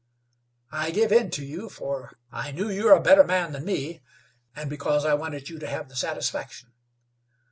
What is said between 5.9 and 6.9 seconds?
satisfaction.